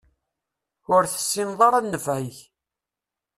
Ur 0.93 1.03
tessineḍ 1.07 1.59
ara 1.67 1.79
nnfeɛ-ik. 1.83 2.37